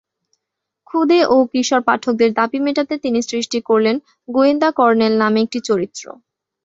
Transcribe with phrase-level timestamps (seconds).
[0.87, 3.95] ক্ষুদে ও কিশোর পাঠকদের দাবি মেটাতে তিনি সৃষ্টি করলেন
[4.27, 6.03] "গোয়েন্দা কর্নেল" নামে একটি চরিত্র।